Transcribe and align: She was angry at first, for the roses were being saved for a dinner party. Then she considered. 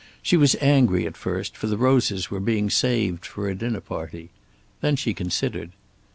She 0.23 0.35
was 0.35 0.55
angry 0.61 1.05
at 1.05 1.15
first, 1.15 1.55
for 1.55 1.67
the 1.67 1.77
roses 1.77 2.31
were 2.31 2.39
being 2.39 2.71
saved 2.71 3.23
for 3.23 3.47
a 3.47 3.53
dinner 3.53 3.81
party. 3.81 4.31
Then 4.81 4.95
she 4.95 5.13
considered. 5.13 5.73